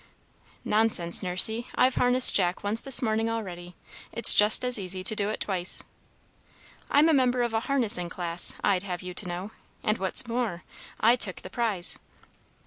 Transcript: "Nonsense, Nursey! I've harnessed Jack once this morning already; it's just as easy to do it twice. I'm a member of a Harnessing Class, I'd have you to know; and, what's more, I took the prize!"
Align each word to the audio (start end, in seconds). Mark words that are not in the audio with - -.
"Nonsense, 0.65 1.21
Nursey! 1.21 1.67
I've 1.75 1.93
harnessed 1.93 2.33
Jack 2.33 2.63
once 2.63 2.81
this 2.81 3.03
morning 3.03 3.29
already; 3.29 3.75
it's 4.11 4.33
just 4.33 4.65
as 4.65 4.79
easy 4.79 5.03
to 5.03 5.15
do 5.15 5.29
it 5.29 5.41
twice. 5.41 5.83
I'm 6.89 7.07
a 7.07 7.13
member 7.13 7.43
of 7.43 7.53
a 7.53 7.59
Harnessing 7.69 8.09
Class, 8.09 8.55
I'd 8.63 8.81
have 8.81 9.03
you 9.03 9.13
to 9.13 9.27
know; 9.27 9.51
and, 9.83 9.99
what's 9.99 10.27
more, 10.27 10.63
I 10.99 11.15
took 11.15 11.43
the 11.43 11.51
prize!" 11.51 11.99